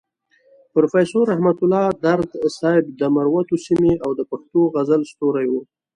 [0.73, 5.61] پروفيسور رحمت الله درد صيب د مروتو سيمې او د پښتو غزل ستوری وو.